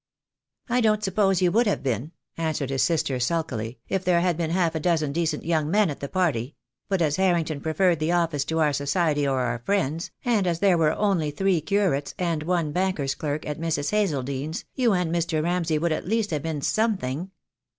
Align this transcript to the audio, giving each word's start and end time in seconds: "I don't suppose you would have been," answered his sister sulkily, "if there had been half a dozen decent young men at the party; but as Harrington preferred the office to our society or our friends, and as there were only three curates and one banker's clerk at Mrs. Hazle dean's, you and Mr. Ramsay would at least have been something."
"I 0.67 0.81
don't 0.81 1.03
suppose 1.03 1.43
you 1.43 1.51
would 1.51 1.67
have 1.67 1.83
been," 1.83 2.11
answered 2.35 2.71
his 2.71 2.81
sister 2.81 3.19
sulkily, 3.19 3.77
"if 3.87 4.03
there 4.03 4.21
had 4.21 4.35
been 4.35 4.49
half 4.49 4.73
a 4.73 4.79
dozen 4.79 5.11
decent 5.11 5.45
young 5.45 5.69
men 5.69 5.91
at 5.91 5.99
the 5.99 6.09
party; 6.09 6.55
but 6.89 7.03
as 7.03 7.17
Harrington 7.17 7.61
preferred 7.61 7.99
the 7.99 8.11
office 8.11 8.43
to 8.45 8.57
our 8.57 8.73
society 8.73 9.27
or 9.27 9.41
our 9.41 9.59
friends, 9.59 10.09
and 10.25 10.47
as 10.47 10.57
there 10.57 10.75
were 10.75 10.93
only 10.95 11.29
three 11.29 11.61
curates 11.61 12.15
and 12.17 12.41
one 12.41 12.71
banker's 12.71 13.13
clerk 13.13 13.45
at 13.45 13.59
Mrs. 13.61 13.91
Hazle 13.91 14.23
dean's, 14.25 14.65
you 14.73 14.93
and 14.93 15.13
Mr. 15.13 15.43
Ramsay 15.43 15.77
would 15.77 15.91
at 15.91 16.07
least 16.07 16.31
have 16.31 16.41
been 16.41 16.61
something." 16.63 17.29